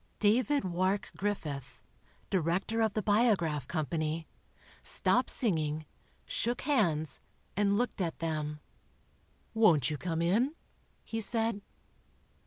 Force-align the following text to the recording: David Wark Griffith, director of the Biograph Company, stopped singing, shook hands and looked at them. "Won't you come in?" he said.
David 0.17 0.65
Wark 0.65 1.11
Griffith, 1.15 1.79
director 2.31 2.81
of 2.81 2.95
the 2.95 3.03
Biograph 3.03 3.67
Company, 3.67 4.25
stopped 4.81 5.29
singing, 5.29 5.85
shook 6.25 6.61
hands 6.61 7.19
and 7.55 7.77
looked 7.77 8.01
at 8.01 8.17
them. 8.17 8.61
"Won't 9.53 9.91
you 9.91 9.99
come 9.99 10.23
in?" 10.23 10.55
he 11.03 11.21
said. 11.21 11.61